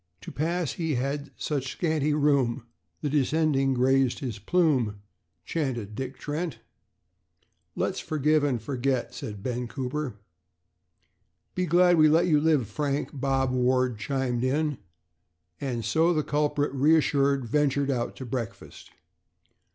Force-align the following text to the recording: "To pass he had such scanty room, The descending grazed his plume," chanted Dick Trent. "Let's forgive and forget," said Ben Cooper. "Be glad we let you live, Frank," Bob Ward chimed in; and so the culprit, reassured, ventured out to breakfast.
"To 0.21 0.31
pass 0.31 0.71
he 0.73 0.95
had 0.95 1.29
such 1.37 1.71
scanty 1.73 2.11
room, 2.11 2.65
The 3.01 3.09
descending 3.11 3.75
grazed 3.75 4.17
his 4.17 4.39
plume," 4.39 4.99
chanted 5.45 5.93
Dick 5.93 6.17
Trent. 6.17 6.57
"Let's 7.75 7.99
forgive 7.99 8.43
and 8.43 8.59
forget," 8.59 9.13
said 9.13 9.43
Ben 9.43 9.67
Cooper. 9.67 10.15
"Be 11.53 11.67
glad 11.67 11.97
we 11.99 12.09
let 12.09 12.25
you 12.25 12.41
live, 12.41 12.67
Frank," 12.67 13.11
Bob 13.13 13.51
Ward 13.51 13.99
chimed 13.99 14.43
in; 14.43 14.79
and 15.59 15.85
so 15.85 16.15
the 16.15 16.23
culprit, 16.23 16.73
reassured, 16.73 17.45
ventured 17.45 17.91
out 17.91 18.15
to 18.15 18.25
breakfast. 18.25 18.89